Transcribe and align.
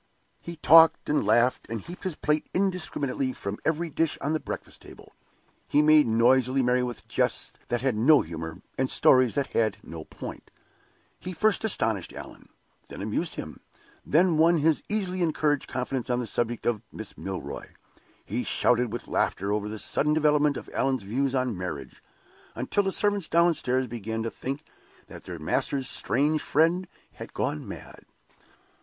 He 0.41 0.55
talked 0.55 1.09
and 1.09 1.23
laughed, 1.23 1.67
and 1.69 1.79
heaped 1.79 2.05
his 2.05 2.15
plate 2.15 2.49
indiscriminately 2.55 3.33
from 3.33 3.59
every 3.63 3.87
dish 3.91 4.17
on 4.19 4.33
the 4.33 4.39
breakfast 4.39 4.81
table. 4.81 5.13
He 5.67 5.83
made 5.83 6.07
noisily 6.07 6.63
merry 6.63 6.81
with 6.81 7.07
jests 7.07 7.53
that 7.67 7.81
had 7.83 7.95
no 7.95 8.21
humor, 8.21 8.63
and 8.79 8.89
stories 8.89 9.35
that 9.35 9.51
had 9.51 9.77
no 9.83 10.03
point. 10.05 10.49
He 11.19 11.33
first 11.33 11.63
astonished 11.63 12.13
Allan, 12.13 12.49
then 12.87 13.03
amused 13.03 13.35
him, 13.35 13.59
then 14.03 14.39
won 14.39 14.57
his 14.57 14.81
easily 14.89 15.21
encouraged 15.21 15.67
confidence 15.67 16.09
on 16.09 16.19
the 16.19 16.25
subject 16.25 16.65
of 16.65 16.81
Miss 16.91 17.15
Milroy. 17.15 17.67
He 18.25 18.43
shouted 18.43 18.91
with 18.91 19.07
laughter 19.07 19.51
over 19.51 19.69
the 19.69 19.77
sudden 19.77 20.15
development 20.15 20.57
of 20.57 20.67
Allan's 20.73 21.03
views 21.03 21.35
on 21.35 21.55
marriage, 21.55 22.01
until 22.55 22.81
the 22.81 22.91
servants 22.91 23.27
downstairs 23.27 23.85
began 23.85 24.23
to 24.23 24.31
think 24.31 24.63
that 25.05 25.25
their 25.25 25.37
master's 25.37 25.87
strange 25.87 26.41
friend 26.41 26.87
had 27.11 27.35
gone 27.35 27.67
mad. 27.67 28.05